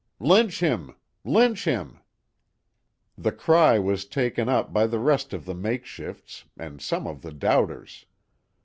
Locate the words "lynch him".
0.19-0.95, 1.23-1.99